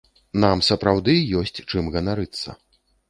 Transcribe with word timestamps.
Нам 0.43 0.61
сапраўды 0.69 1.15
ёсць 1.41 1.63
чым 1.69 1.93
ганарыцца. 1.99 2.49